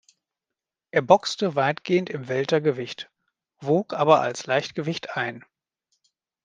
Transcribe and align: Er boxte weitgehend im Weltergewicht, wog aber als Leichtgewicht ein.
Er 0.89 1.03
boxte 1.03 1.53
weitgehend 1.53 2.09
im 2.09 2.27
Weltergewicht, 2.27 3.11
wog 3.59 3.93
aber 3.93 4.19
als 4.19 4.47
Leichtgewicht 4.47 5.11
ein. 5.15 5.45